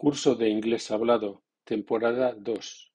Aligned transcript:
Curso 0.00 0.36
de 0.36 0.48
Inglés 0.48 0.92
Hablado, 0.92 1.42
temporada 1.64 2.32
dos, 2.32 2.92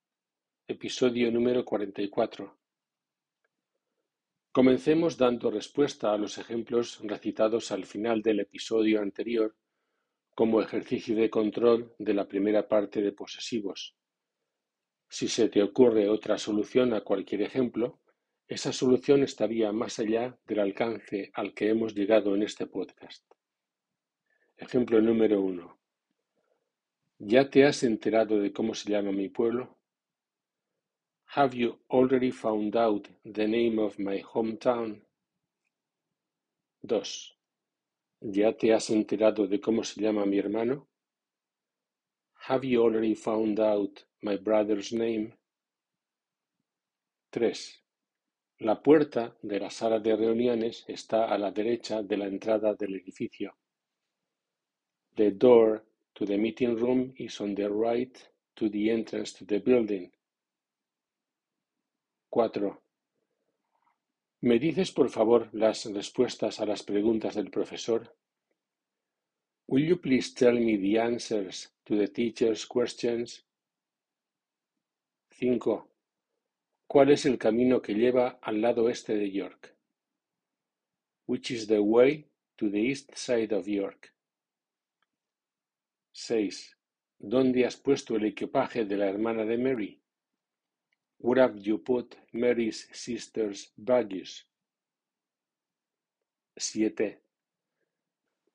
episodio 0.68 1.30
número 1.34 1.66
cuarenta 1.66 2.02
y 2.02 2.08
cuatro. 2.10 2.58
Comencemos 4.54 5.18
dando 5.18 5.52
respuesta 5.52 6.14
a 6.14 6.18
los 6.18 6.38
ejemplos 6.38 7.02
recitados 7.04 7.74
al 7.74 7.86
final 7.86 8.22
del 8.22 8.40
episodio 8.40 9.02
anterior 9.02 9.54
como 10.34 10.62
ejercicio 10.62 11.14
de 11.18 11.30
control 11.30 11.94
de 12.00 12.14
la 12.14 12.26
primera 12.26 12.70
parte 12.70 13.02
de 13.02 13.12
posesivos. 13.12 13.98
Si 15.10 15.28
se 15.28 15.50
te 15.50 15.62
ocurre 15.62 16.08
otra 16.08 16.38
solución 16.38 16.94
a 16.94 17.02
cualquier 17.02 17.42
ejemplo, 17.42 18.00
esa 18.48 18.72
solución 18.72 19.24
estaría 19.24 19.74
más 19.74 20.00
allá 20.00 20.40
del 20.46 20.60
alcance 20.62 21.32
al 21.34 21.54
que 21.54 21.68
hemos 21.68 21.94
llegado 21.94 22.34
en 22.34 22.44
este 22.44 22.66
podcast. 22.66 23.30
Ejemplo 24.56 25.02
número 25.02 25.42
uno. 25.42 25.83
¿Ya 27.26 27.50
te 27.50 27.66
has 27.66 27.84
enterado 27.84 28.38
de 28.42 28.52
cómo 28.52 28.76
se 28.76 28.92
llama 28.92 29.14
mi 29.14 29.30
pueblo? 29.30 29.78
Have 31.36 31.56
you 31.56 31.80
already 31.90 32.32
found 32.32 32.76
out 32.76 33.08
the 33.24 33.48
name 33.48 33.80
of 33.80 33.98
my 33.98 34.22
hometown? 34.22 35.02
2. 36.86 37.38
¿Ya 38.20 38.52
te 38.58 38.74
has 38.74 38.90
enterado 38.90 39.48
de 39.48 39.62
cómo 39.62 39.86
se 39.86 40.02
llama 40.02 40.26
mi 40.26 40.38
hermano? 40.38 40.90
Have 42.50 42.68
you 42.68 42.84
already 42.84 43.16
found 43.16 43.58
out 43.58 44.02
my 44.22 44.36
brother's 44.36 44.92
name? 44.92 45.34
3. 47.32 47.86
La 48.60 48.84
puerta 48.84 49.38
de 49.42 49.62
la 49.62 49.70
sala 49.70 50.00
de 50.00 50.14
reuniones 50.18 50.84
está 50.90 51.34
a 51.34 51.38
la 51.38 51.52
derecha 51.52 52.04
de 52.04 52.18
la 52.18 52.28
entrada 52.28 52.74
del 52.74 52.96
edificio. 52.96 53.56
The 55.16 55.32
door 55.32 55.86
to 56.16 56.26
the 56.26 56.38
meeting 56.38 56.76
room 56.76 57.14
is 57.18 57.40
on 57.42 57.56
the 57.56 57.70
right 57.70 58.30
to 58.56 58.70
the 58.70 58.92
entrance 58.92 59.34
to 59.34 59.46
the 59.46 59.60
building. 59.60 60.12
4. 62.32 62.82
¿Me 64.42 64.60
dices 64.60 64.92
por 64.92 65.10
favor 65.10 65.50
las 65.54 65.86
respuestas 65.86 66.60
a 66.60 66.66
las 66.66 66.84
preguntas 66.84 67.36
del 67.36 67.50
profesor? 67.50 68.14
Will 69.68 69.86
you 69.86 69.98
please 69.98 70.34
tell 70.34 70.54
me 70.54 70.78
the 70.78 71.00
answers 71.00 71.72
to 71.86 71.96
the 71.96 72.08
teacher's 72.08 72.66
questions? 72.66 73.46
5. 75.32 75.88
¿Cuál 76.88 77.12
es 77.12 77.26
el 77.26 77.38
camino 77.38 77.82
que 77.82 77.94
lleva 77.94 78.40
al 78.42 78.62
lado 78.62 78.90
este 78.90 79.16
de 79.16 79.32
York? 79.32 79.76
Which 81.26 81.50
is 81.52 81.68
the 81.68 81.80
way 81.80 82.28
to 82.58 82.70
the 82.70 82.80
east 82.80 83.16
side 83.16 83.54
of 83.54 83.68
York? 83.68 84.14
6. 86.14 86.78
¿Dónde 87.18 87.66
has 87.66 87.76
puesto 87.76 88.16
el 88.16 88.26
equipaje 88.26 88.86
de 88.86 88.98
la 88.98 89.10
hermana 89.10 89.46
de 89.46 89.58
Mary? 89.58 90.04
Where 91.18 91.42
have 91.42 91.60
you 91.60 91.84
put 91.84 92.16
Mary's 92.32 92.88
sister's 92.92 93.74
baggage? 93.76 94.46
7. 96.56 97.20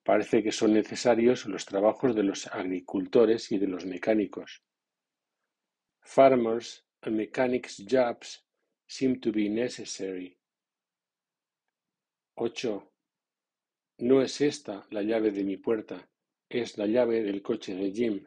Parece 0.04 0.42
que 0.42 0.52
son 0.52 0.72
necesarios 0.72 1.46
los 1.46 1.66
trabajos 1.66 2.14
de 2.14 2.22
los 2.22 2.46
agricultores 2.46 3.50
y 3.50 3.58
de 3.58 3.66
los 3.66 3.84
mecánicos. 3.84 4.62
Farmers 6.00 6.84
and 7.02 7.16
mechanics' 7.16 7.84
jobs 7.84 8.44
seem 8.86 9.20
to 9.20 9.32
be 9.32 9.48
necessary. 9.48 10.38
8. 12.36 12.92
No 13.98 14.22
es 14.22 14.40
esta 14.40 14.86
la 14.90 15.02
llave 15.02 15.32
de 15.32 15.42
mi 15.42 15.56
puerta, 15.56 16.08
es 16.48 16.78
la 16.78 16.86
llave 16.86 17.22
del 17.22 17.42
coche 17.42 17.74
de 17.74 17.92
Jim. 17.92 18.26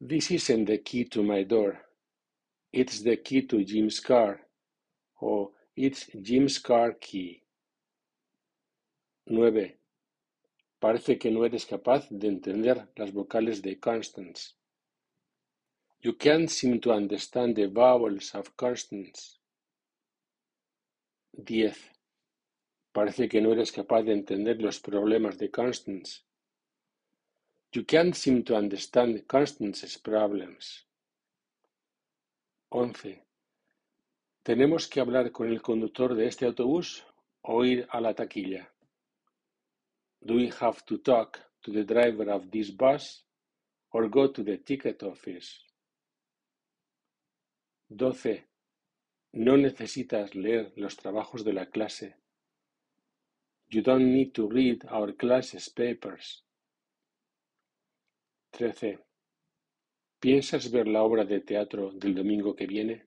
This 0.00 0.30
isn't 0.30 0.66
the 0.66 0.82
key 0.82 1.04
to 1.06 1.22
my 1.22 1.44
door. 1.44 1.80
It's 2.72 3.02
the 3.02 3.20
key 3.22 3.42
to 3.46 3.64
Jim's 3.64 4.00
car. 4.00 4.48
O 5.20 5.52
it's 5.76 6.06
Jim's 6.20 6.58
car 6.58 6.98
key. 6.98 7.42
9. 9.26 9.78
Parece 10.80 11.18
que 11.18 11.30
no 11.30 11.44
eres 11.44 11.64
capaz 11.64 12.08
de 12.10 12.26
entender 12.26 12.88
las 12.96 13.12
vocales 13.12 13.62
de 13.62 13.78
Constance. 13.78 14.54
You 16.00 16.16
can't 16.16 16.50
seem 16.50 16.80
to 16.80 16.92
understand 16.92 17.54
the 17.54 17.66
vowels 17.66 18.34
of 18.34 18.56
Constance. 18.56 19.38
10. 21.34 21.76
Parece 22.92 23.28
que 23.28 23.40
no 23.40 23.52
eres 23.52 23.70
capaz 23.70 24.02
de 24.02 24.12
entender 24.12 24.60
los 24.60 24.80
problemas 24.80 25.38
de 25.38 25.50
Constance. 25.50 26.24
You 27.74 27.84
can't 27.84 28.14
seem 28.14 28.44
to 28.44 28.54
understand 28.54 29.26
Constance's 29.26 29.96
problems. 29.96 30.86
11. 32.68 33.24
¿Tenemos 34.42 34.86
que 34.88 35.00
hablar 35.00 35.32
con 35.32 35.48
el 35.48 35.62
conductor 35.62 36.14
de 36.14 36.26
este 36.26 36.44
autobús 36.44 37.02
o 37.40 37.64
ir 37.64 37.86
a 37.90 38.00
la 38.02 38.12
taquilla? 38.14 38.70
Do 40.20 40.34
we 40.34 40.50
have 40.60 40.84
to 40.84 40.98
talk 40.98 41.38
to 41.62 41.72
the 41.72 41.84
driver 41.84 42.30
of 42.30 42.50
this 42.50 42.70
bus 42.70 43.24
or 43.90 44.10
go 44.10 44.30
to 44.30 44.44
the 44.44 44.58
ticket 44.58 45.02
office? 45.02 45.58
12. 47.88 48.46
No 49.32 49.56
necesitas 49.56 50.34
leer 50.34 50.74
los 50.76 50.96
trabajos 50.96 51.42
de 51.42 51.54
la 51.54 51.70
clase. 51.70 52.16
You 53.70 53.80
don't 53.80 54.12
need 54.12 54.32
to 54.34 54.46
read 54.46 54.84
our 54.90 55.16
class's 55.16 55.70
papers. 55.70 56.44
13. 58.52 58.98
¿Piensas 60.20 60.70
ver 60.70 60.86
la 60.86 61.02
obra 61.02 61.24
de 61.24 61.40
teatro 61.40 61.90
del 61.92 62.14
domingo 62.14 62.54
que 62.54 62.66
viene? 62.66 63.06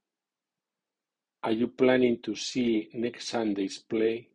Are 1.44 1.56
you 1.56 1.76
planning 1.76 2.20
to 2.22 2.36
see 2.36 2.90
next 2.94 3.30
Sunday's 3.30 3.80
play? 3.80 4.32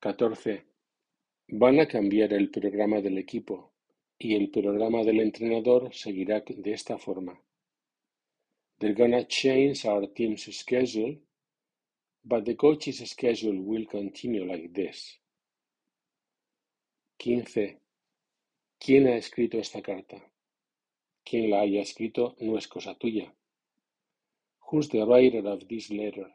14. 0.00 0.66
Van 1.48 1.78
a 1.78 1.86
cambiar 1.86 2.32
el 2.32 2.50
programa 2.50 3.00
del 3.00 3.18
equipo 3.18 3.72
y 4.18 4.34
el 4.34 4.50
programa 4.50 5.04
del 5.04 5.20
entrenador 5.20 5.94
seguirá 5.94 6.40
de 6.40 6.72
esta 6.72 6.98
forma. 6.98 7.40
They're 8.80 8.94
gonna 8.94 9.26
change 9.28 9.86
our 9.86 10.12
team's 10.12 10.52
schedule, 10.52 11.20
but 12.24 12.44
the 12.44 12.56
coach's 12.56 12.98
schedule 13.08 13.60
will 13.62 13.86
continue 13.86 14.44
like 14.44 14.72
this. 14.74 15.20
15. 17.20 17.83
¿Quién 18.84 19.06
ha 19.06 19.16
escrito 19.16 19.56
esta 19.56 19.80
carta? 19.80 20.30
Quien 21.24 21.48
la 21.48 21.60
haya 21.60 21.80
escrito 21.80 22.36
no 22.40 22.58
es 22.58 22.68
cosa 22.68 22.94
tuya. 22.94 23.34
Who's 24.60 24.90
the 24.90 25.06
writer 25.06 25.48
of 25.48 25.66
this 25.68 25.88
letter? 25.88 26.30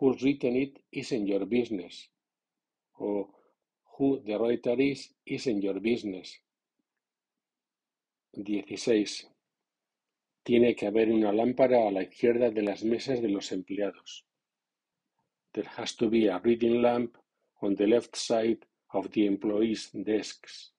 Who's 0.00 0.20
written 0.20 0.56
it 0.56 0.80
isn't 0.90 1.28
your 1.28 1.46
business. 1.46 2.10
O 2.98 3.32
who 3.96 4.20
the 4.24 4.36
writer 4.36 4.74
is 4.80 5.14
isn't 5.24 5.62
your 5.62 5.80
business. 5.80 6.42
16. 8.32 9.28
Tiene 10.42 10.74
que 10.74 10.88
haber 10.88 11.08
una 11.08 11.32
lámpara 11.32 11.86
a 11.86 11.92
la 11.92 12.02
izquierda 12.02 12.50
de 12.50 12.62
las 12.62 12.82
mesas 12.82 13.22
de 13.22 13.28
los 13.28 13.52
empleados. 13.52 14.26
There 15.52 15.68
has 15.76 15.94
to 15.98 16.10
be 16.10 16.26
a 16.26 16.40
reading 16.40 16.82
lamp 16.82 17.16
on 17.60 17.76
the 17.76 17.86
left 17.86 18.16
side 18.16 18.66
of 18.92 19.12
the 19.12 19.26
employees' 19.26 19.92
desks. 19.92 20.72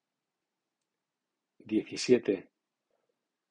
17. 1.65 2.49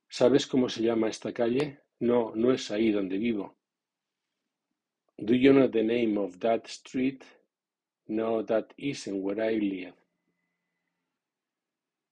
¿Sabes 0.08 0.46
cómo 0.46 0.68
se 0.68 0.82
llama 0.82 1.08
esta 1.08 1.32
calle? 1.32 1.80
No, 2.00 2.34
no 2.34 2.52
es 2.52 2.70
ahí 2.70 2.90
donde 2.90 3.18
vivo. 3.18 3.56
Do 5.18 5.34
you 5.34 5.52
know 5.52 5.68
the 5.68 5.82
name 5.82 6.18
of 6.18 6.38
that 6.40 6.66
street? 6.66 7.22
No, 8.08 8.44
that 8.44 8.72
isn't 8.76 9.22
where 9.22 9.40
I 9.40 9.58
live. 9.58 9.94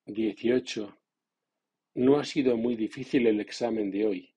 18. 0.07 0.97
No 1.95 2.19
ha 2.19 2.25
sido 2.25 2.57
muy 2.57 2.77
difícil 2.77 3.27
el 3.27 3.41
examen 3.41 3.91
de 3.91 4.07
hoy. 4.07 4.35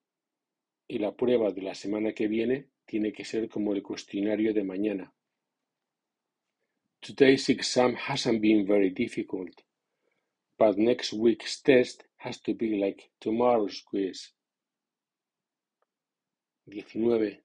Y 0.88 0.98
la 0.98 1.16
prueba 1.16 1.50
de 1.52 1.62
la 1.62 1.74
semana 1.74 2.12
que 2.12 2.28
viene 2.28 2.68
tiene 2.84 3.12
que 3.12 3.24
ser 3.24 3.48
como 3.48 3.72
el 3.72 3.82
cuestionario 3.82 4.52
de 4.52 4.64
mañana. 4.64 5.14
Today's 7.00 7.48
exam 7.48 7.94
hasn't 7.96 8.40
been 8.40 8.66
very 8.66 8.90
difficult, 8.90 9.60
but 10.58 10.78
next 10.78 11.12
week's 11.12 11.60
test 11.60 12.04
has 12.16 12.38
to 12.40 12.54
be 12.54 12.78
like 12.78 13.10
tomorrow's 13.20 13.82
quiz. 13.82 14.32
19. 16.66 17.42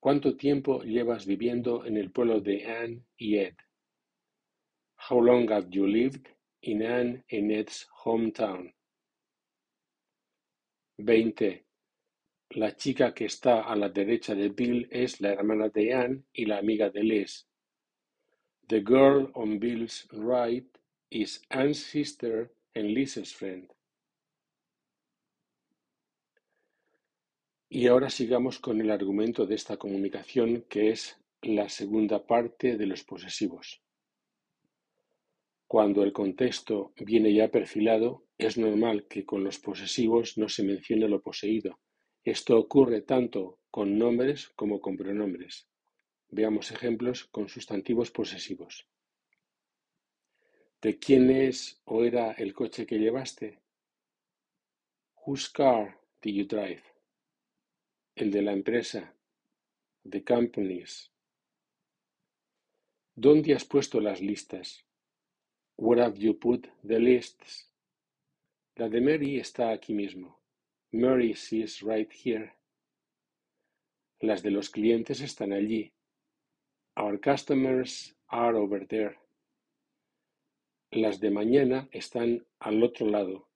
¿Cuánto 0.00 0.36
tiempo 0.36 0.82
llevas 0.82 1.26
viviendo 1.26 1.84
en 1.84 1.96
el 1.96 2.10
pueblo 2.10 2.40
de 2.40 2.64
Anne 2.64 3.02
y 3.18 3.38
Ed? 3.38 3.56
How 5.08 5.20
long 5.20 5.50
have 5.50 5.68
you 5.70 5.86
lived 5.86 6.28
in 6.62 6.82
Anne 6.82 7.24
and 7.30 7.50
Ed's 7.50 7.86
hometown? 8.04 8.72
20. 10.98 11.64
La 12.50 12.76
chica 12.76 13.12
que 13.12 13.26
está 13.26 13.62
a 13.62 13.74
la 13.74 13.88
derecha 13.88 14.34
de 14.34 14.50
Bill 14.50 14.86
es 14.90 15.20
la 15.20 15.32
hermana 15.32 15.68
de 15.68 15.92
Anne 15.92 16.22
y 16.32 16.44
la 16.44 16.58
amiga 16.58 16.90
de 16.90 17.02
Liz. 17.02 17.46
The 18.68 18.80
girl 18.80 19.30
on 19.34 19.58
Bill's 19.58 20.06
right 20.12 20.66
is 21.10 21.40
Anne's 21.50 21.84
sister 21.84 22.50
and 22.74 22.88
Lisa's 22.88 23.32
friend. 23.32 23.70
Y 27.68 27.88
ahora 27.88 28.10
sigamos 28.10 28.58
con 28.58 28.80
el 28.80 28.90
argumento 28.90 29.46
de 29.46 29.54
esta 29.54 29.76
comunicación 29.76 30.64
que 30.68 30.90
es 30.90 31.18
la 31.42 31.68
segunda 31.68 32.26
parte 32.26 32.76
de 32.76 32.86
los 32.86 33.04
posesivos. 33.04 33.82
Cuando 35.66 36.04
el 36.04 36.12
contexto 36.12 36.92
viene 36.96 37.34
ya 37.34 37.50
perfilado, 37.50 38.24
es 38.38 38.56
normal 38.56 39.06
que 39.08 39.24
con 39.24 39.42
los 39.42 39.58
posesivos 39.58 40.38
no 40.38 40.48
se 40.48 40.62
mencione 40.62 41.08
lo 41.08 41.20
poseído. 41.22 41.80
Esto 42.24 42.58
ocurre 42.58 43.02
tanto 43.02 43.58
con 43.70 43.98
nombres 43.98 44.48
como 44.56 44.80
con 44.80 44.96
pronombres. 44.96 45.68
Veamos 46.28 46.70
ejemplos 46.70 47.24
con 47.24 47.48
sustantivos 47.48 48.10
posesivos. 48.10 48.86
¿De 50.82 50.98
quién 50.98 51.30
es 51.30 51.80
o 51.86 52.04
era 52.04 52.32
el 52.32 52.52
coche 52.52 52.86
que 52.86 52.98
llevaste? 52.98 53.60
Whose 55.24 55.50
car 55.50 55.98
did 56.22 56.34
you 56.34 56.46
drive? 56.46 56.82
El 58.14 58.30
de 58.30 58.42
la 58.42 58.52
empresa. 58.52 59.14
The 60.08 60.22
companies. 60.22 61.10
¿Dónde 63.14 63.54
has 63.54 63.64
puesto 63.64 64.00
las 64.00 64.20
listas? 64.20 64.84
Where 65.78 66.02
have 66.02 66.18
you 66.18 66.38
put 66.38 66.68
the 66.84 66.98
lists? 66.98 67.70
La 68.76 68.88
de 68.90 69.00
Mary 69.00 69.38
está 69.40 69.70
aquí 69.72 69.94
mismo. 69.94 70.38
Mary 70.92 71.30
is 71.32 71.82
right 71.82 72.12
here. 72.12 72.52
Las 74.20 74.42
de 74.42 74.50
los 74.50 74.68
clientes 74.68 75.20
están 75.22 75.52
allí. 75.52 75.92
Our 76.96 77.18
customers 77.18 78.14
are 78.28 78.54
over 78.56 78.86
there. 78.86 79.16
Las 80.92 81.18
de 81.18 81.30
mañana 81.30 81.88
están 81.90 82.46
al 82.60 82.82
otro 82.82 83.08
lado. 83.08 83.48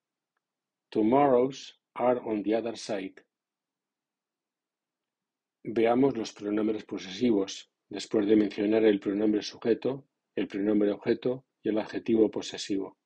Tomorrow's 0.91 1.81
are 1.94 2.21
on 2.25 2.43
the 2.43 2.56
other 2.56 2.77
side. 2.77 3.15
Veamos 5.62 6.17
los 6.17 6.32
pronombres 6.32 6.85
posesivos, 6.85 7.71
después 7.88 8.27
de 8.27 8.35
mencionar 8.35 8.85
el 8.85 8.99
pronombre 8.99 9.43
sujeto, 9.43 10.09
el 10.35 10.49
pronombre 10.49 10.91
objeto 10.91 11.47
y 11.62 11.69
el 11.69 11.79
adjetivo 11.79 12.31
posesivo. 12.31 12.99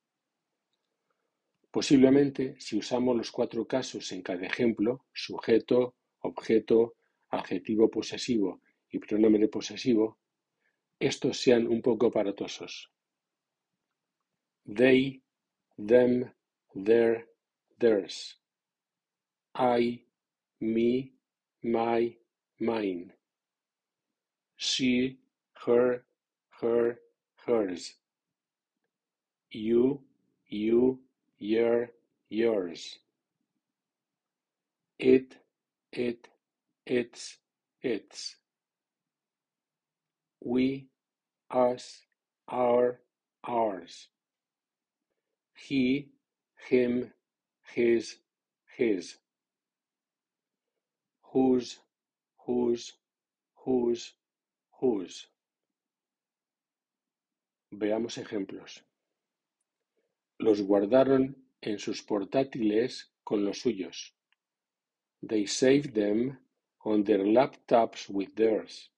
Posiblemente, 1.70 2.58
si 2.58 2.78
usamos 2.78 3.16
los 3.16 3.30
cuatro 3.30 3.66
casos 3.66 4.10
en 4.12 4.22
cada 4.22 4.46
ejemplo, 4.46 5.04
sujeto, 5.12 5.96
objeto, 6.20 6.94
adjetivo 7.28 7.90
posesivo 7.90 8.62
y 8.88 9.00
pronombre 9.00 9.48
posesivo, 9.48 10.18
estos 10.98 11.36
sean 11.38 11.66
un 11.66 11.82
poco 11.82 12.06
aparatosos. 12.06 12.93
They, 14.66 15.20
them, 15.78 16.30
their, 16.74 17.24
theirs. 17.80 18.34
I, 19.54 20.00
me, 20.60 21.12
my, 21.62 22.14
mine. 22.60 23.12
She, 24.56 25.18
her, 25.66 26.04
her, 26.60 26.98
hers. 27.46 27.94
You, 29.50 30.00
you, 30.48 31.00
your, 31.38 31.90
yours. 32.30 32.98
It, 34.98 35.36
it, 35.92 36.28
its, 36.86 37.36
its. 37.82 38.36
We, 40.42 40.88
us, 41.50 42.00
our, 42.48 43.00
ours. 43.44 44.08
He, 45.66 46.12
him, 46.68 47.10
his, 47.74 48.18
his. 48.76 49.16
Whose, 51.32 51.78
whose, 52.44 52.92
whose, 53.64 54.12
whose. 54.78 55.26
Veamos 57.72 58.18
ejemplos. 58.18 58.82
Los 60.38 60.60
guardaron 60.60 61.34
en 61.62 61.78
sus 61.78 62.02
portátiles 62.02 63.10
con 63.24 63.46
los 63.46 63.60
suyos. 63.60 64.12
They 65.22 65.46
saved 65.46 65.94
them 65.94 66.38
on 66.84 67.04
their 67.04 67.24
laptops 67.24 68.10
with 68.10 68.34
theirs. 68.34 68.90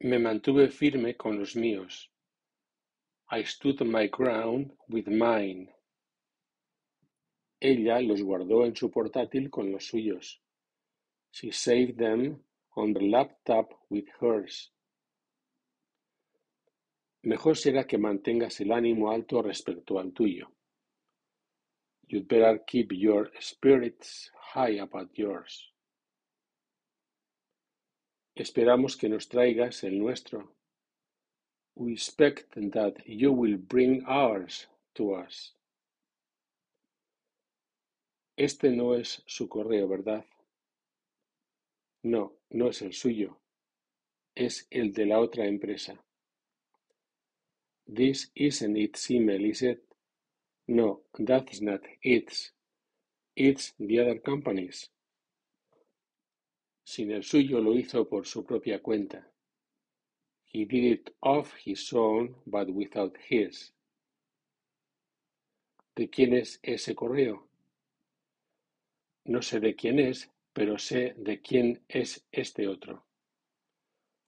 Me 0.00 0.18
mantuve 0.18 0.70
firme 0.70 1.16
con 1.16 1.40
los 1.40 1.56
míos. 1.56 2.08
I 3.30 3.42
stood 3.42 3.84
my 3.84 4.06
ground 4.06 4.72
with 4.88 5.06
mine. 5.06 5.68
Ella 7.60 8.00
los 8.00 8.22
guardó 8.22 8.64
en 8.64 8.74
su 8.74 8.90
portátil 8.90 9.50
con 9.50 9.70
los 9.70 9.86
suyos. 9.86 10.40
She 11.30 11.52
saved 11.52 11.98
them 11.98 12.42
on 12.74 12.94
the 12.94 13.02
laptop 13.02 13.74
with 13.90 14.06
hers. 14.20 14.70
Mejor 17.22 17.56
será 17.56 17.86
que 17.86 17.98
mantengas 17.98 18.60
el 18.60 18.72
ánimo 18.72 19.10
alto 19.10 19.42
respecto 19.42 19.98
al 19.98 20.12
tuyo. 20.12 20.48
You'd 22.06 22.28
better 22.28 22.64
keep 22.66 22.92
your 22.92 23.30
spirits 23.40 24.30
high 24.54 24.78
about 24.80 25.10
yours. 25.12 25.70
Esperamos 28.34 28.96
que 28.96 29.10
nos 29.10 29.28
traigas 29.28 29.84
el 29.84 29.98
nuestro. 29.98 30.57
We 31.78 31.92
expect 31.92 32.56
that 32.56 33.06
you 33.06 33.32
will 33.32 33.56
bring 33.56 34.04
ours 34.04 34.66
to 34.96 35.14
us. 35.14 35.52
Este 38.36 38.64
no 38.72 38.94
es 38.94 39.22
su 39.26 39.48
correo, 39.48 39.86
¿verdad? 39.86 40.24
No, 42.02 42.32
no 42.50 42.68
es 42.68 42.82
el 42.82 42.94
suyo. 42.94 43.38
Es 44.34 44.66
el 44.70 44.92
de 44.92 45.06
la 45.06 45.20
otra 45.20 45.46
empresa. 45.46 45.94
This 47.86 48.32
isn't 48.34 48.76
its 48.76 49.08
email, 49.12 49.44
is 49.44 49.62
it? 49.62 49.84
No, 50.66 51.02
that's 51.16 51.60
not 51.62 51.82
its. 52.02 52.50
It's 53.36 53.74
the 53.78 54.00
other 54.00 54.20
company's. 54.20 54.90
Sin 56.84 57.12
el 57.12 57.22
suyo 57.22 57.60
lo 57.60 57.72
hizo 57.78 58.08
por 58.08 58.26
su 58.26 58.44
propia 58.44 58.82
cuenta. 58.82 59.30
He 60.50 60.64
did 60.64 60.84
it 60.84 61.14
off 61.22 61.52
his 61.62 61.92
own, 61.92 62.34
but 62.46 62.70
without 62.70 63.14
his. 63.28 63.70
¿De 65.94 66.08
quién 66.08 66.32
es 66.32 66.58
ese 66.62 66.94
correo? 66.94 67.46
No 69.26 69.42
sé 69.42 69.60
de 69.60 69.74
quién 69.74 69.98
es, 69.98 70.30
pero 70.54 70.78
sé 70.78 71.14
de 71.18 71.42
quién 71.42 71.82
es 71.88 72.24
este 72.32 72.66
otro. 72.66 73.04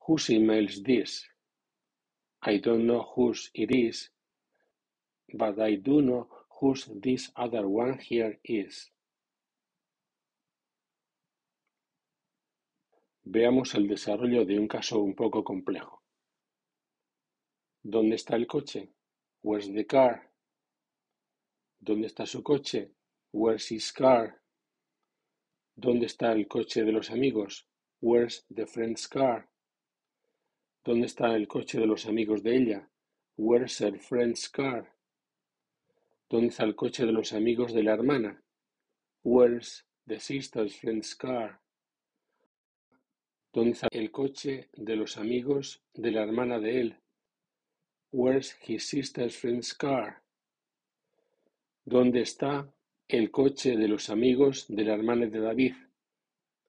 Whose 0.07 0.31
email 0.31 0.67
is 0.67 0.83
this? 0.83 1.27
I 2.43 2.59
don't 2.59 2.87
know 2.87 3.03
whose 3.15 3.51
it 3.55 3.71
is, 3.71 4.11
but 5.33 5.59
I 5.59 5.77
do 5.77 6.03
know 6.03 6.29
whose 6.61 6.87
this 7.01 7.31
other 7.35 7.67
one 7.67 7.99
here 7.99 8.39
is. 8.45 8.91
Veamos 13.25 13.75
el 13.75 13.89
desarrollo 13.89 14.45
de 14.45 14.59
un 14.59 14.69
caso 14.69 15.01
un 15.01 15.15
poco 15.15 15.43
complejo. 15.45 16.00
¿Dónde 17.83 18.17
está 18.17 18.37
el 18.37 18.47
coche? 18.47 18.93
Where's 19.43 19.73
the 19.73 19.87
car? 19.87 20.31
¿Dónde 21.79 22.09
está 22.09 22.27
su 22.27 22.43
coche? 22.43 22.93
Where's 23.33 23.71
his 23.71 23.91
car? 23.91 24.43
¿Dónde 25.77 26.05
está 26.05 26.33
el 26.33 26.47
coche 26.47 26.85
de 26.85 26.93
los 26.93 27.11
amigos? 27.11 27.67
Where's 28.03 28.45
the 28.55 28.67
friend's 28.67 29.09
car? 29.09 29.49
¿Dónde 30.85 31.07
está 31.07 31.35
el 31.35 31.49
coche 31.49 31.79
de 31.79 31.87
los 31.87 32.05
amigos 32.05 32.43
de 32.43 32.57
ella? 32.57 32.91
Where's 33.39 33.81
her 33.81 33.99
friend's 33.99 34.51
car? 34.51 34.95
¿Dónde 36.29 36.49
está 36.49 36.65
el 36.65 36.77
coche 36.77 37.07
de 37.07 37.13
los 37.13 37.33
amigos 37.33 37.73
de 37.73 37.83
la 37.83 37.95
hermana? 37.95 38.43
Where's 39.23 39.87
the 40.07 40.21
sister's 40.21 40.77
friend's 40.77 41.15
car? 41.15 41.63
¿Dónde 43.55 43.73
está 43.73 43.89
el 43.91 44.11
coche 44.11 44.69
de 44.75 44.97
los 44.97 45.17
amigos 45.17 45.83
de 45.95 46.11
la 46.11 46.23
hermana 46.23 46.59
de 46.59 46.81
él? 46.81 47.01
Where's 48.13 48.57
his 48.61 48.89
sister's 48.89 49.37
friend's 49.37 49.73
car? 49.73 50.21
¿Dónde 51.85 52.23
está 52.23 52.69
el 53.09 53.31
coche 53.31 53.77
de 53.77 53.87
los 53.87 54.11
amigos 54.11 54.67
de 54.69 54.83
la 54.83 54.95
hermana 54.95 55.27
de 55.27 55.39
David? 55.39 55.75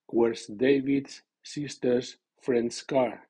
Where's 0.07 0.45
David's 0.47 1.25
sister's 1.41 2.19
friend's 2.41 2.83
car? 2.83 3.27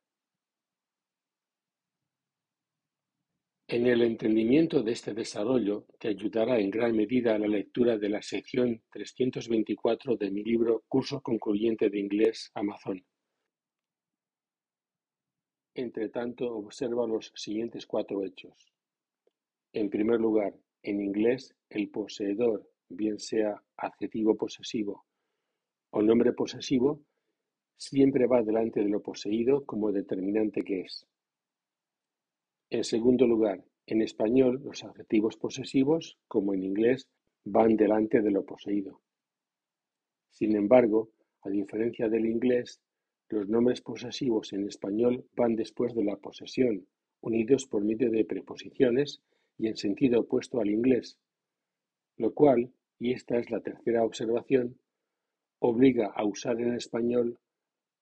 En 3.69 3.87
el 3.87 4.01
entendimiento 4.01 4.83
de 4.83 4.91
este 4.91 5.13
desarrollo 5.13 5.85
te 5.97 6.09
ayudará 6.09 6.59
en 6.59 6.69
gran 6.69 6.93
medida 6.93 7.37
la 7.37 7.47
lectura 7.47 7.97
de 7.97 8.09
la 8.09 8.21
sección 8.21 8.81
324 8.91 10.17
de 10.17 10.31
mi 10.31 10.43
libro 10.43 10.83
Curso 10.89 11.21
Concluyente 11.21 11.89
de 11.89 11.99
Inglés 11.99 12.51
Amazon. 12.55 13.01
Entre 15.73 16.09
tanto, 16.09 16.53
observa 16.53 17.07
los 17.07 17.31
siguientes 17.35 17.85
cuatro 17.85 18.23
hechos. 18.23 18.73
En 19.73 19.89
primer 19.89 20.19
lugar, 20.19 20.53
en 20.83 21.01
inglés, 21.01 21.55
el 21.69 21.89
poseedor, 21.89 22.69
bien 22.89 23.19
sea 23.19 23.63
adjetivo 23.77 24.35
posesivo 24.35 25.05
o 25.91 26.01
nombre 26.01 26.33
posesivo, 26.33 27.01
siempre 27.77 28.25
va 28.27 28.43
delante 28.43 28.81
de 28.81 28.89
lo 28.89 29.01
poseído 29.01 29.65
como 29.65 29.91
determinante 29.91 30.61
que 30.63 30.81
es. 30.81 31.05
En 32.69 32.83
segundo 32.83 33.27
lugar, 33.27 33.63
en 33.85 34.01
español 34.01 34.61
los 34.63 34.83
adjetivos 34.83 35.35
posesivos, 35.37 36.17
como 36.27 36.53
en 36.53 36.63
inglés, 36.63 37.07
van 37.43 37.75
delante 37.75 38.21
de 38.21 38.31
lo 38.31 38.45
poseído. 38.45 39.01
Sin 40.29 40.55
embargo, 40.55 41.09
a 41.41 41.49
diferencia 41.49 42.07
del 42.07 42.25
inglés, 42.25 42.79
los 43.31 43.47
nombres 43.47 43.81
posesivos 43.81 44.53
en 44.53 44.67
español 44.67 45.25
van 45.35 45.55
después 45.55 45.93
de 45.95 46.03
la 46.03 46.17
posesión, 46.17 46.87
unidos 47.21 47.65
por 47.65 47.83
medio 47.83 48.09
de 48.11 48.25
preposiciones 48.25 49.21
y 49.57 49.67
en 49.67 49.77
sentido 49.77 50.21
opuesto 50.21 50.59
al 50.59 50.69
inglés, 50.69 51.19
lo 52.17 52.33
cual, 52.33 52.71
y 52.99 53.13
esta 53.13 53.37
es 53.37 53.49
la 53.49 53.61
tercera 53.61 54.03
observación, 54.03 54.79
obliga 55.59 56.07
a 56.07 56.25
usar 56.25 56.59
en 56.59 56.73
español 56.73 57.39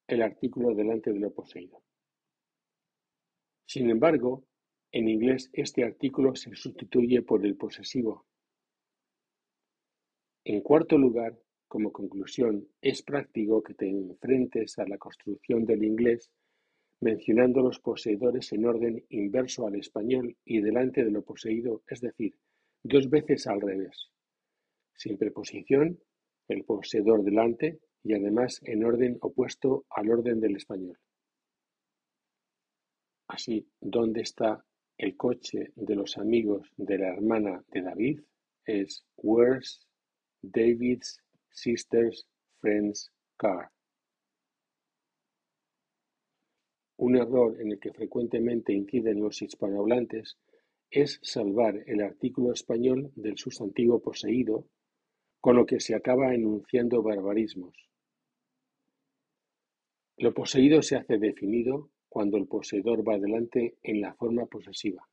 el 0.07 0.21
artículo 0.21 0.73
delante 0.73 1.11
de 1.11 1.19
lo 1.19 1.31
poseído. 1.31 1.83
Sin 3.65 3.89
embargo, 3.89 4.43
en 4.91 5.07
inglés 5.07 5.49
este 5.53 5.83
artículo 5.83 6.35
se 6.35 6.55
sustituye 6.55 7.21
por 7.21 7.45
el 7.45 7.55
posesivo. 7.55 8.25
En 10.43 10.61
cuarto 10.61 10.97
lugar, 10.97 11.37
como 11.69 11.93
conclusión, 11.93 12.67
es 12.81 13.03
práctico 13.03 13.63
que 13.63 13.75
te 13.75 13.87
enfrentes 13.87 14.77
a 14.79 14.87
la 14.87 14.97
construcción 14.97 15.63
del 15.65 15.83
inglés 15.83 16.31
mencionando 17.01 17.61
los 17.61 17.79
poseedores 17.79 18.51
en 18.51 18.65
orden 18.65 19.05
inverso 19.09 19.65
al 19.65 19.75
español 19.75 20.35
y 20.43 20.59
delante 20.59 21.05
de 21.05 21.11
lo 21.11 21.23
poseído, 21.23 21.83
es 21.87 22.01
decir, 22.01 22.35
dos 22.83 23.09
veces 23.09 23.47
al 23.47 23.61
revés. 23.61 24.09
Sin 24.95 25.17
preposición, 25.17 25.97
el 26.49 26.65
poseedor 26.65 27.23
delante 27.23 27.79
y 28.03 28.13
además 28.13 28.59
en 28.63 28.83
orden 28.83 29.17
opuesto 29.21 29.85
al 29.91 30.09
orden 30.09 30.41
del 30.41 30.57
español. 30.57 30.97
Así, 33.27 33.69
¿dónde 33.79 34.21
está 34.21 34.65
el 34.97 35.15
coche 35.15 35.71
de 35.75 35.95
los 35.95 36.17
amigos 36.17 36.67
de 36.75 36.97
la 36.97 37.09
hermana 37.09 37.63
de 37.71 37.81
David? 37.81 38.21
Es 38.65 39.05
Where's 39.17 39.87
David's 40.41 41.21
sister's 41.51 42.25
friend's 42.59 43.11
car? 43.37 43.71
Un 46.97 47.15
error 47.15 47.61
en 47.61 47.71
el 47.71 47.79
que 47.79 47.93
frecuentemente 47.93 48.73
inciden 48.73 49.21
los 49.21 49.41
hispanohablantes 49.41 50.37
es 50.91 51.19
salvar 51.21 51.83
el 51.87 52.01
artículo 52.01 52.51
español 52.51 53.11
del 53.15 53.37
sustantivo 53.37 54.01
poseído, 54.01 54.65
con 55.39 55.55
lo 55.55 55.65
que 55.65 55.79
se 55.79 55.95
acaba 55.95 56.33
enunciando 56.33 57.01
barbarismos. 57.01 57.75
Lo 60.17 60.33
poseído 60.33 60.81
se 60.81 60.97
hace 60.97 61.17
definido 61.17 61.89
cuando 62.09 62.37
el 62.37 62.47
poseedor 62.47 63.07
va 63.07 63.15
adelante 63.15 63.77
en 63.83 64.01
la 64.01 64.13
forma 64.15 64.47
posesiva, 64.47 65.07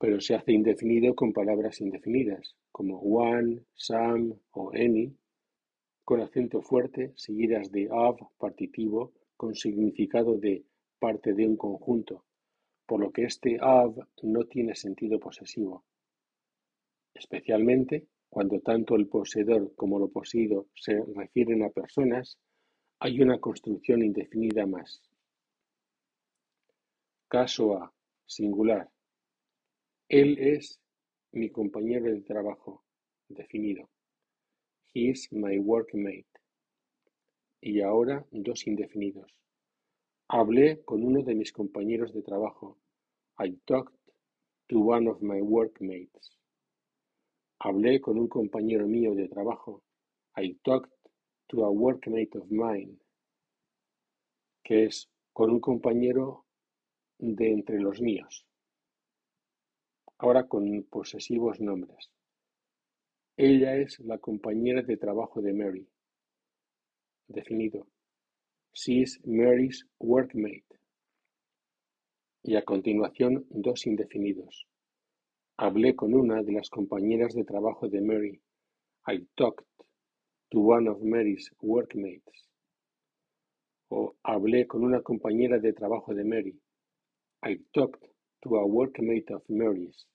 pero 0.00 0.18
se 0.18 0.34
hace 0.34 0.52
indefinido 0.52 1.14
con 1.14 1.34
palabras 1.34 1.82
indefinidas, 1.82 2.56
como 2.72 3.00
one, 3.00 3.60
some 3.74 4.34
o 4.52 4.72
any, 4.72 5.14
con 6.06 6.22
acento 6.22 6.62
fuerte, 6.62 7.12
seguidas 7.16 7.70
de 7.70 7.86
of 7.90 8.18
partitivo 8.38 9.12
con 9.36 9.54
significado 9.54 10.38
de 10.38 10.64
parte 10.98 11.34
de 11.34 11.46
un 11.46 11.58
conjunto, 11.58 12.24
por 12.86 12.98
lo 12.98 13.12
que 13.12 13.24
este 13.24 13.58
of 13.60 13.98
no 14.22 14.46
tiene 14.46 14.74
sentido 14.74 15.20
posesivo, 15.20 15.84
especialmente 17.12 18.06
cuando 18.30 18.58
tanto 18.60 18.96
el 18.96 19.06
poseedor 19.06 19.74
como 19.74 19.98
lo 19.98 20.08
poseído 20.08 20.68
se 20.74 20.98
refieren 21.14 21.62
a 21.62 21.68
personas 21.68 22.38
hay 23.00 23.20
una 23.20 23.38
construcción 23.38 24.02
indefinida 24.02 24.64
más. 24.66 25.02
Caso 27.28 27.76
A. 27.76 27.92
Singular. 28.24 28.88
Él 30.10 30.38
es 30.40 30.80
mi 31.30 31.50
compañero 31.50 32.06
de 32.06 32.20
trabajo. 32.22 32.82
Definido. 33.28 33.88
He 34.92 35.10
is 35.10 35.28
my 35.30 35.56
workmate. 35.60 36.26
Y 37.60 37.80
ahora 37.80 38.26
dos 38.32 38.66
indefinidos. 38.66 39.32
Hablé 40.26 40.82
con 40.84 41.04
uno 41.04 41.22
de 41.22 41.36
mis 41.36 41.52
compañeros 41.52 42.12
de 42.12 42.22
trabajo. 42.22 42.76
I 43.38 43.56
talked 43.66 43.94
to 44.66 44.80
one 44.80 45.08
of 45.08 45.22
my 45.22 45.40
workmates. 45.42 46.36
Hablé 47.60 48.00
con 48.00 48.18
un 48.18 48.26
compañero 48.26 48.88
mío 48.88 49.14
de 49.14 49.28
trabajo. 49.28 49.84
I 50.36 50.58
talked 50.64 50.90
to 51.50 51.64
a 51.64 51.70
workmate 51.70 52.36
of 52.36 52.50
mine, 52.50 52.98
que 54.64 54.86
es 54.86 55.08
con 55.32 55.50
un 55.50 55.60
compañero 55.60 56.46
de 57.20 57.52
entre 57.52 57.78
los 57.78 58.00
míos. 58.00 58.49
Ahora 60.22 60.46
con 60.46 60.82
posesivos 60.90 61.60
nombres. 61.60 62.10
Ella 63.38 63.76
es 63.76 63.98
la 64.00 64.18
compañera 64.18 64.82
de 64.82 64.98
trabajo 64.98 65.40
de 65.40 65.54
Mary. 65.54 65.88
Definido. 67.26 67.86
She 68.74 69.00
is 69.00 69.18
Mary's 69.24 69.86
workmate. 69.98 70.78
Y 72.42 72.54
a 72.56 72.66
continuación 72.66 73.46
dos 73.48 73.86
indefinidos. 73.86 74.66
Hablé 75.56 75.96
con 75.96 76.12
una 76.12 76.42
de 76.42 76.52
las 76.52 76.68
compañeras 76.68 77.32
de 77.32 77.44
trabajo 77.44 77.88
de 77.88 78.02
Mary. 78.02 78.42
I 79.06 79.26
talked 79.36 79.64
to 80.50 80.60
one 80.60 80.86
of 80.86 81.00
Mary's 81.00 81.50
workmates. 81.62 82.46
O 83.88 84.16
hablé 84.22 84.66
con 84.66 84.84
una 84.84 85.00
compañera 85.00 85.58
de 85.58 85.72
trabajo 85.72 86.12
de 86.14 86.24
Mary. 86.24 86.60
I 87.42 87.56
talked 87.72 88.06
to 88.42 88.56
a 88.56 88.66
workmate 88.66 89.30
of 89.30 89.42
Mary's. 89.48 90.06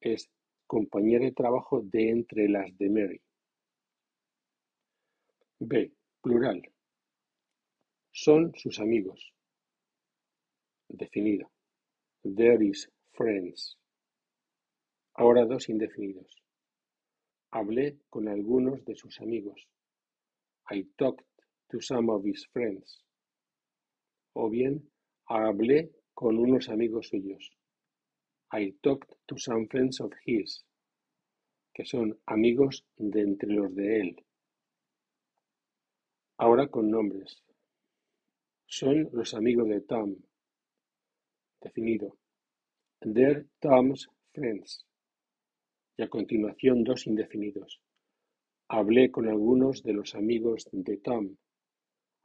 Es 0.00 0.28
compañera 0.66 1.24
de 1.24 1.32
trabajo 1.32 1.80
de 1.82 2.10
entre 2.10 2.48
las 2.48 2.76
de 2.78 2.88
Mary. 2.88 3.20
B. 5.60 5.90
Plural. 6.22 6.62
Son 8.12 8.52
sus 8.54 8.78
amigos. 8.78 9.32
Definido. 10.88 11.50
There 12.22 12.64
is 12.64 12.88
friends. 13.12 13.76
Ahora 15.14 15.46
dos 15.46 15.68
indefinidos. 15.68 16.32
Hablé 17.50 17.98
con 18.10 18.28
algunos 18.28 18.84
de 18.84 18.94
sus 18.94 19.20
amigos. 19.20 19.66
I 20.70 20.86
talked 20.96 21.24
to 21.70 21.80
some 21.80 22.10
of 22.10 22.24
his 22.24 22.46
friends. 22.52 23.02
O 24.34 24.48
bien, 24.48 24.88
hablé 25.28 25.90
con 26.18 26.36
unos 26.36 26.68
amigos 26.68 27.06
suyos. 27.10 27.52
I 28.50 28.74
talked 28.82 29.14
to 29.28 29.38
some 29.38 29.68
friends 29.68 30.00
of 30.00 30.12
his, 30.26 30.64
que 31.72 31.84
son 31.84 32.18
amigos 32.26 32.84
de 32.96 33.20
entre 33.20 33.52
los 33.52 33.72
de 33.72 34.00
él. 34.00 34.26
Ahora 36.38 36.66
con 36.66 36.90
nombres. 36.90 37.40
Son 38.66 39.08
los 39.12 39.32
amigos 39.32 39.68
de 39.68 39.80
Tom. 39.82 40.16
Definido. 41.60 42.18
They're 43.00 43.46
Tom's 43.60 44.08
friends 44.34 44.84
y 45.96 46.02
a 46.02 46.08
continuación 46.08 46.82
dos 46.82 47.06
indefinidos. 47.06 47.80
Hablé 48.68 49.12
con 49.12 49.28
algunos 49.28 49.84
de 49.84 49.92
los 49.92 50.16
amigos 50.16 50.68
de 50.72 50.96
Tom. 50.96 51.36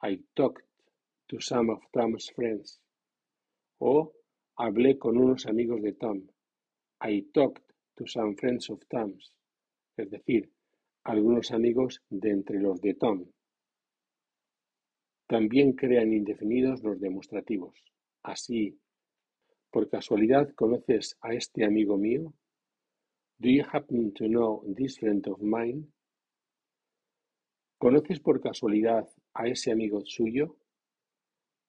I 0.01 0.19
talked 0.33 0.65
to 1.27 1.39
some 1.39 1.71
of 1.71 1.83
Tom's 1.91 2.31
friends. 2.35 2.79
O 3.85 4.13
hablé 4.55 4.97
con 4.97 5.17
unos 5.17 5.45
amigos 5.45 5.81
de 5.81 5.91
Tom. 5.91 6.25
I 7.01 7.27
talked 7.33 7.65
to 7.95 8.07
some 8.07 8.33
friends 8.37 8.69
of 8.69 8.79
Tom's. 8.87 9.35
Es 9.97 10.09
decir, 10.09 10.49
algunos 11.03 11.51
amigos 11.51 12.01
de 12.09 12.29
entre 12.31 12.61
los 12.61 12.79
de 12.79 12.93
Tom. 12.93 13.25
También 15.27 15.73
crean 15.73 16.13
indefinidos 16.13 16.81
los 16.81 17.01
demostrativos. 17.01 17.75
Así, 18.23 18.79
¿por 19.69 19.89
casualidad 19.89 20.53
conoces 20.55 21.17
a 21.19 21.33
este 21.33 21.65
amigo 21.65 21.97
mío? 21.97 22.33
Do 23.37 23.49
you 23.49 23.65
happen 23.69 24.13
to 24.13 24.27
know 24.27 24.63
this 24.77 24.97
friend 24.97 25.27
of 25.27 25.41
mine? 25.41 25.89
¿Conoces 27.79 28.21
por 28.21 28.39
casualidad 28.39 29.09
a 29.33 29.47
ese 29.49 29.73
amigo 29.73 30.05
suyo? 30.05 30.55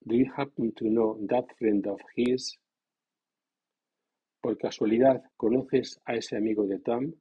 Do 0.07 0.17
you 0.17 0.31
happen 0.37 0.73
to 0.77 0.85
know 0.85 1.19
that 1.31 1.47
friend 1.59 1.87
of 1.87 1.99
his? 2.15 2.59
¿Por 4.43 4.59
casualidad 4.59 5.23
conoces 5.39 5.99
a 6.05 6.15
ese 6.15 6.37
amigo 6.37 6.67
de 6.67 6.79
Tom? 6.79 7.15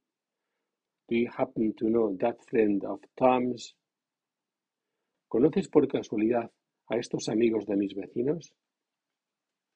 Do 1.08 1.16
you 1.16 1.30
happen 1.34 1.72
to 1.76 1.88
know 1.88 2.14
that 2.20 2.36
friend 2.50 2.84
of 2.84 3.00
Tom's? 3.16 3.74
¿Conoces 5.28 5.68
por 5.68 5.88
casualidad 5.88 6.50
a 6.90 6.96
estos 6.98 7.30
amigos 7.30 7.64
de 7.64 7.76
mis 7.76 7.94
vecinos? 7.94 8.52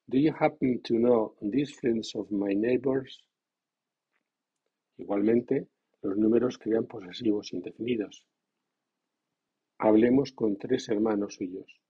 Do 0.06 0.18
you 0.18 0.34
happen 0.38 0.82
to 0.82 0.98
know 0.98 1.34
these 1.40 1.72
friends 1.72 2.14
of 2.14 2.30
my 2.30 2.54
neighbors? 2.54 3.24
Igualmente, 4.98 5.68
los 6.02 6.18
números 6.18 6.58
crean 6.58 6.86
posesivos 6.86 7.54
indefinidos. 7.54 8.26
Hablemos 9.78 10.32
con 10.32 10.58
tres 10.58 10.90
hermanos 10.90 11.36
suyos. 11.36 11.80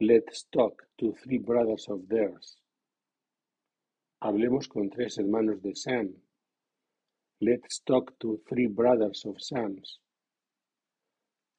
Let's 0.00 0.44
talk 0.52 0.84
to 0.98 1.12
three 1.24 1.38
brothers 1.38 1.88
of 1.88 2.08
theirs. 2.08 2.56
Hablemos 4.22 4.68
con 4.68 4.90
tres 4.90 5.18
hermanos 5.18 5.60
de 5.60 5.74
Sam. 5.74 6.14
Let's 7.40 7.80
talk 7.84 8.16
to 8.20 8.40
three 8.48 8.68
brothers 8.68 9.24
of 9.26 9.40
Sam's. 9.40 9.98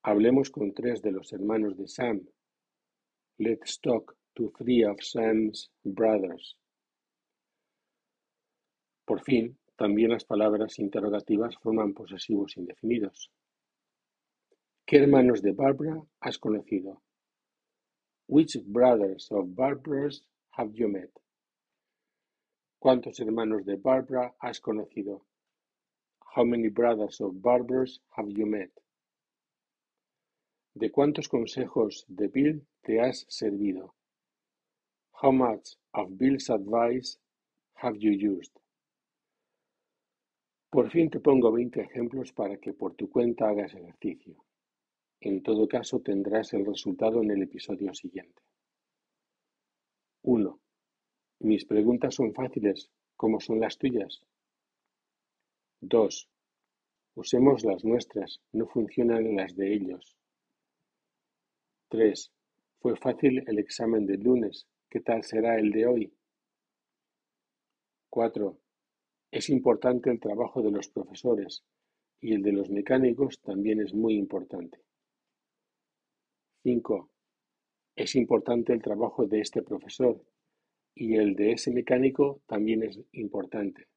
Hablemos 0.06 0.50
con 0.52 0.74
tres 0.74 1.02
de 1.02 1.12
los 1.12 1.34
hermanos 1.34 1.76
de 1.76 1.90
Sam. 1.90 2.22
Let's 3.40 3.78
talk 3.78 4.16
to 4.38 4.54
three 4.58 4.84
of 4.86 5.04
Sam's 5.04 5.70
brothers. 5.84 6.56
Por 9.06 9.22
fin, 9.22 9.58
también 9.76 10.12
las 10.12 10.24
palabras 10.24 10.80
interrogativas 10.80 11.58
forman 11.58 11.94
posesivos 11.94 12.56
indefinidos. 12.56 13.32
¿Qué 14.86 14.98
hermanos 14.98 15.42
de 15.42 15.52
Barbara 15.52 16.02
has 16.22 16.38
conocido? 16.38 17.02
Which 18.30 18.56
brothers 18.64 19.28
of 19.32 19.56
Barbara's 19.56 20.22
have 20.52 20.76
you 20.76 20.88
met? 20.88 21.10
¿Cuántos 22.80 23.20
hermanos 23.20 23.66
de 23.66 23.76
Barbara 23.76 24.36
has 24.40 24.60
conocido? 24.60 25.22
How 26.36 26.44
many 26.44 26.70
brothers 26.70 27.20
of 27.22 27.42
Barbara's 27.42 28.00
have 28.12 28.30
you 28.30 28.46
met? 28.46 28.70
¿De 30.76 30.92
cuántos 30.92 31.28
consejos 31.28 32.06
de 32.08 32.28
Bill 32.28 32.62
te 32.86 33.00
has 33.00 33.26
servido? 33.30 33.96
How 35.14 35.32
much 35.32 35.76
of 35.96 36.16
Bill's 36.16 36.52
advice 36.52 37.18
have 37.82 37.98
you 37.98 38.12
used? 38.12 38.52
Por 40.72 40.92
fin 40.92 41.10
te 41.10 41.18
pongo 41.20 41.52
veinte 41.52 41.82
ejemplos 41.82 42.32
para 42.32 42.58
que 42.58 42.74
por 42.74 42.94
tu 42.94 43.10
cuenta 43.10 43.50
hagas 43.50 43.74
ejercicio. 43.74 44.36
En 45.40 45.44
todo 45.44 45.70
caso 45.70 46.02
tendrás 46.02 46.52
el 46.52 46.66
resultado 46.66 47.24
en 47.24 47.32
el 47.32 47.42
episodio 47.44 47.94
siguiente. 47.94 48.42
1. 50.24 50.60
Mis 51.40 51.64
preguntas 51.64 52.16
son 52.16 52.34
fáciles, 52.34 52.92
como 53.16 53.40
son 53.40 53.62
las 53.62 53.78
tuyas. 53.78 54.22
2. 55.80 56.30
Usemos 57.16 57.64
las 57.64 57.86
nuestras, 57.86 58.42
no 58.52 58.68
funcionan 58.68 59.34
las 59.38 59.56
de 59.56 59.74
ellos. 59.74 60.18
3. 61.88 62.34
Fue 62.82 62.98
fácil 62.98 63.42
el 63.48 63.60
examen 63.60 64.06
del 64.06 64.20
lunes, 64.20 64.68
¿qué 64.90 65.00
tal 65.00 65.24
será 65.24 65.58
el 65.58 65.72
de 65.72 65.88
hoy? 65.88 66.14
4. 68.10 68.58
Es 69.32 69.50
importante 69.50 70.10
el 70.10 70.20
trabajo 70.20 70.62
de 70.62 70.72
los 70.72 70.90
profesores 70.90 71.64
y 72.20 72.34
el 72.34 72.42
de 72.42 72.52
los 72.52 72.70
mecánicos 72.70 73.40
también 73.40 73.80
es 73.80 73.94
muy 73.94 74.16
importante. 74.16 74.82
5. 76.70 77.10
Es 77.96 78.14
importante 78.14 78.74
el 78.74 78.82
trabajo 78.84 79.26
de 79.26 79.42
este 79.42 79.64
profesor 79.64 80.24
y 80.94 81.16
el 81.16 81.36
de 81.36 81.54
ese 81.54 81.72
mecánico 81.72 82.44
también 82.46 82.84
es 82.84 83.00
importante. 83.14 83.88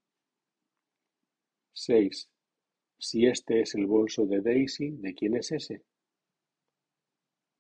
6. 1.75 2.31
Si 2.99 3.27
este 3.27 3.61
es 3.61 3.75
el 3.75 3.87
bolso 3.87 4.25
de 4.25 4.41
Daisy, 4.41 4.93
¿de 4.93 5.13
quién 5.13 5.37
es 5.37 5.53
ese? 5.53 5.83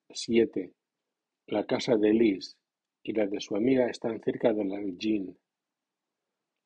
7. 0.09 0.73
La 1.49 1.66
casa 1.66 1.97
de 1.97 2.14
Liz 2.14 2.57
y 3.02 3.12
la 3.12 3.26
de 3.26 3.40
su 3.40 3.54
amiga 3.54 3.90
están 3.90 4.19
cerca 4.23 4.54
de 4.54 4.64
la 4.64 4.78
de 4.78 4.97
Jean. 4.97 5.37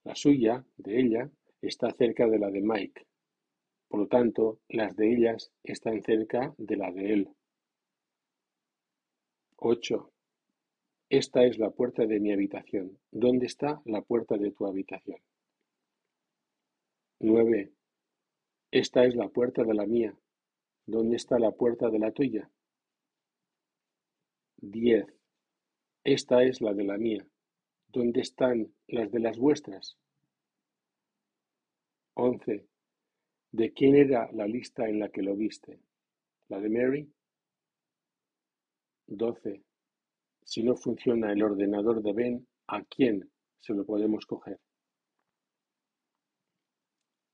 La 0.05 0.15
suya, 0.15 0.65
de 0.77 1.01
ella, 1.01 1.29
está 1.63 1.91
cerca 1.91 2.29
de 2.29 2.39
la 2.39 2.53
de 2.53 2.61
Mike. 2.61 3.09
Por 3.89 3.99
lo 3.99 4.07
tanto, 4.07 4.61
las 4.69 4.95
de 4.95 5.13
ellas 5.13 5.51
están 5.65 6.01
cerca 6.05 6.55
de 6.59 6.77
la 6.77 6.93
de 6.93 7.13
él. 7.13 7.36
8. 9.59 10.13
Esta 11.09 11.45
es 11.45 11.59
la 11.59 11.71
puerta 11.71 12.05
de 12.05 12.21
mi 12.21 12.31
habitación. 12.31 12.99
¿Dónde 13.11 13.47
está 13.47 13.81
la 13.87 14.03
puerta 14.03 14.37
de 14.37 14.51
tu 14.51 14.67
habitación? 14.67 15.19
9. 17.21 17.73
Esta 18.71 19.07
es 19.07 19.17
la 19.17 19.29
puerta 19.29 19.65
de 19.65 19.73
la 19.73 19.87
mía. 19.87 20.15
¿Dónde 20.85 21.17
está 21.17 21.39
la 21.39 21.53
puerta 21.53 21.89
de 21.89 21.99
la 21.99 22.13
tuya? 22.13 22.51
10. 24.59 25.07
Esta 26.05 26.43
es 26.43 26.61
la 26.61 26.75
de 26.75 26.85
la 26.85 26.99
mía. 26.99 27.27
¿Dónde 27.89 28.21
están 28.21 28.75
las 28.87 29.11
de 29.11 29.21
las 29.21 29.39
vuestras? 29.39 29.97
11. 32.15 32.67
¿De 33.53 33.73
quién 33.73 33.97
era 33.97 34.31
la 34.33 34.47
lista 34.47 34.87
en 34.87 34.99
la 34.99 35.09
que 35.09 35.23
lo 35.23 35.35
viste? 35.35 35.81
¿La 36.49 36.61
de 36.61 36.69
Mary? 36.69 37.16
12. 39.07 39.63
Si 40.43 40.63
no 40.63 40.77
funciona 40.77 41.33
el 41.33 41.43
ordenador 41.43 42.03
de 42.03 42.13
Ben, 42.13 42.47
¿a 42.69 42.83
quién 42.85 43.31
se 43.59 43.75
lo 43.75 43.85
podemos 43.85 44.27
coger? 44.27 44.59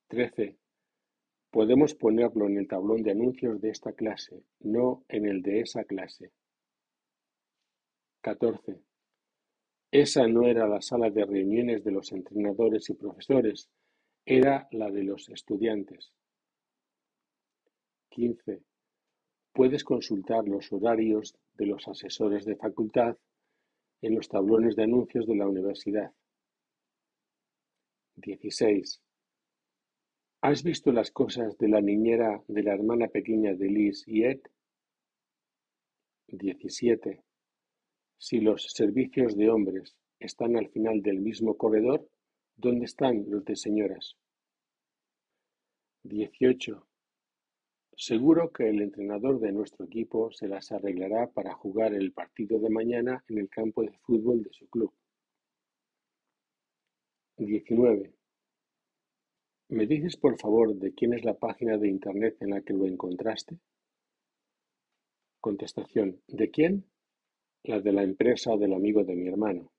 13. 0.08 0.58
Podemos 1.50 1.94
ponerlo 1.94 2.46
en 2.46 2.58
el 2.58 2.68
tablón 2.68 3.02
de 3.02 3.12
anuncios 3.12 3.61
de 3.61 3.70
esta 3.70 3.92
clase, 3.92 4.42
no 4.61 5.04
en 5.08 5.26
el 5.26 5.42
de 5.42 5.61
esa 5.61 5.85
clase. 5.85 6.32
14. 8.22 8.80
Esa 9.90 10.26
no 10.26 10.46
era 10.46 10.66
la 10.66 10.80
sala 10.80 11.11
de 11.11 11.24
reuniones 11.24 11.85
de 11.85 11.90
los 11.90 12.12
entrenadores 12.12 12.88
y 12.88 12.94
profesores, 12.94 13.68
era 14.24 14.68
la 14.70 14.90
de 14.90 15.04
los 15.04 15.28
estudiantes. 15.28 16.12
15. 18.11 18.62
Puedes 19.52 19.85
consultar 19.85 20.46
los 20.48 20.72
horarios 20.72 21.37
de 21.55 21.67
los 21.67 21.87
asesores 21.88 22.45
de 22.45 22.57
facultad 22.57 23.17
en 24.01 24.15
los 24.15 24.29
tablones 24.29 24.77
de 24.77 24.85
anuncios 24.85 25.27
de 25.27 25.37
la 25.37 25.47
universidad. 25.47 26.12
16. 28.17 29.01
¿Has 30.43 30.62
visto 30.65 30.93
las 30.93 31.11
cosas 31.11 31.57
de 31.59 31.69
la 31.69 31.81
niñera 31.81 32.43
de 32.49 32.62
la 32.62 32.75
hermana 32.75 33.09
pequeña 33.09 33.55
de 33.55 33.67
Liz 33.67 34.03
y 34.07 34.25
Ed? 34.25 34.41
17. 36.29 37.23
Si 38.19 38.41
los 38.41 38.65
servicios 38.73 39.37
de 39.37 39.51
hombres 39.51 39.97
están 40.19 40.57
al 40.57 40.69
final 40.69 41.03
del 41.03 41.21
mismo 41.21 41.57
corredor, 41.57 42.09
¿dónde 42.57 42.87
están 42.87 43.25
los 43.29 43.45
de 43.45 43.57
señoras? 43.57 44.17
18. 46.05 46.87
Seguro 47.96 48.52
que 48.52 48.68
el 48.68 48.81
entrenador 48.81 49.38
de 49.38 49.52
nuestro 49.52 49.85
equipo 49.85 50.33
se 50.33 50.48
las 50.48 50.72
arreglará 50.72 51.31
para 51.31 51.55
jugar 51.55 51.92
el 51.94 52.12
partido 52.12 52.59
de 52.59 52.70
mañana 52.70 53.22
en 53.28 53.38
el 53.38 53.48
campo 53.50 53.83
de 53.83 53.92
fútbol 53.98 54.42
de 54.42 54.52
su 54.52 54.66
club. 54.68 54.92
19. 57.37 58.14
¿Me 59.68 59.87
dices 59.87 60.16
por 60.16 60.38
favor 60.38 60.74
de 60.74 60.94
quién 60.94 61.12
es 61.12 61.24
la 61.24 61.35
página 61.35 61.76
de 61.76 61.88
internet 61.88 62.37
en 62.40 62.50
la 62.50 62.62
que 62.62 62.72
lo 62.72 62.87
encontraste? 62.87 63.59
Contestación. 65.40 66.22
¿De 66.28 66.50
quién? 66.50 66.85
La 67.64 67.81
de 67.81 67.92
la 67.92 68.02
empresa 68.02 68.57
del 68.57 68.72
amigo 68.74 69.05
de 69.05 69.16
mi 69.16 69.28
hermano. 69.28 69.72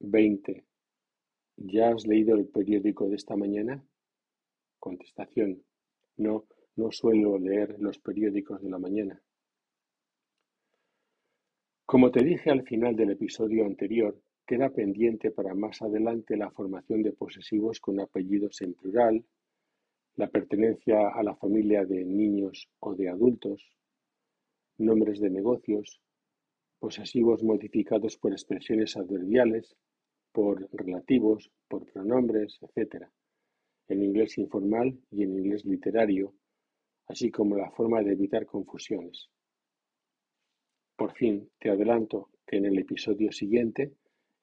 20. 0.00 0.64
¿Ya 1.56 1.90
has 1.90 2.06
leído 2.06 2.36
el 2.36 2.46
periódico 2.46 3.08
de 3.08 3.16
esta 3.16 3.36
mañana? 3.36 3.84
Contestación. 4.78 5.62
No, 6.16 6.44
no 6.76 6.92
suelo 6.92 7.38
leer 7.38 7.76
los 7.78 7.98
periódicos 7.98 8.62
de 8.62 8.70
la 8.70 8.78
mañana. 8.78 9.22
Como 11.86 12.10
te 12.10 12.22
dije 12.22 12.50
al 12.50 12.62
final 12.62 12.96
del 12.96 13.10
episodio 13.10 13.66
anterior, 13.66 14.18
queda 14.46 14.70
pendiente 14.70 15.30
para 15.30 15.54
más 15.54 15.82
adelante 15.82 16.36
la 16.36 16.50
formación 16.50 17.02
de 17.02 17.12
posesivos 17.12 17.80
con 17.80 18.00
apellidos 18.00 18.60
en 18.62 18.74
plural, 18.74 19.24
la 20.16 20.28
pertenencia 20.28 21.08
a 21.08 21.22
la 21.22 21.36
familia 21.36 21.84
de 21.84 22.04
niños 22.04 22.68
o 22.80 22.94
de 22.94 23.08
adultos, 23.08 23.76
nombres 24.78 25.20
de 25.20 25.30
negocios, 25.30 26.00
posesivos 26.78 27.42
modificados 27.42 28.16
por 28.16 28.32
expresiones 28.32 28.96
adverbiales, 28.96 29.76
por 30.32 30.68
relativos, 30.72 31.50
por 31.68 31.84
pronombres, 31.90 32.58
etc 32.62 33.06
en 33.88 34.02
inglés 34.02 34.38
informal 34.38 34.98
y 35.10 35.22
en 35.22 35.38
inglés 35.38 35.64
literario, 35.64 36.34
así 37.06 37.30
como 37.30 37.56
la 37.56 37.70
forma 37.70 38.02
de 38.02 38.12
evitar 38.12 38.46
confusiones. 38.46 39.28
Por 40.96 41.12
fin, 41.12 41.50
te 41.58 41.70
adelanto 41.70 42.30
que 42.46 42.56
en 42.56 42.66
el 42.66 42.78
episodio 42.78 43.32
siguiente 43.32 43.92